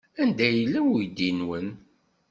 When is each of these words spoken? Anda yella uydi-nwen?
Anda 0.21 0.47
yella 0.55 0.79
uydi-nwen? 0.91 1.67